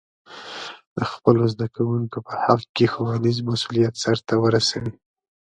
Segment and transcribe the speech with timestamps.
[0.97, 4.93] د خپلو زده کوونکو په حق کې ښوونیز مسؤلیت سرته ورسوي.